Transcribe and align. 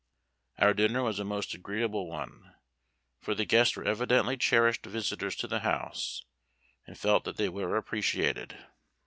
Our 0.57 0.73
dinner 0.73 1.03
was 1.03 1.19
a 1.19 1.23
most 1.23 1.53
agreeable 1.53 2.09
one; 2.09 2.55
for 3.19 3.35
the 3.35 3.45
guests 3.45 3.75
were 3.75 3.83
evidently 3.83 4.35
cherished 4.35 4.83
visitors 4.83 5.35
to 5.35 5.47
the 5.47 5.59
house, 5.59 6.23
and 6.87 6.97
felt 6.97 7.23
that 7.25 7.37
they 7.37 7.49
were 7.49 7.77
appreciated. 7.77 8.57